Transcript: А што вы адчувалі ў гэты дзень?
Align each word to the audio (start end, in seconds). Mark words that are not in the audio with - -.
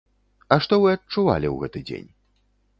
А 0.55 0.57
што 0.65 0.79
вы 0.85 0.89
адчувалі 0.95 1.47
ў 1.53 1.53
гэты 1.61 1.79
дзень? 1.93 2.11